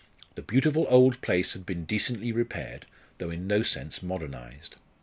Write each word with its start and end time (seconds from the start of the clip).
The 0.33 0.41
beautiful 0.41 0.87
old 0.89 1.21
place 1.21 1.53
had 1.53 1.63
been 1.63 1.85
decently 1.85 2.31
repaired, 2.31 2.87
though 3.19 3.29
in 3.29 3.45
no 3.45 3.61
sense 3.61 4.01
modernised. 4.01 4.77